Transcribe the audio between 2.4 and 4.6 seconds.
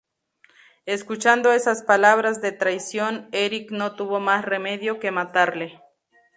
de traición, Erik no tuvo más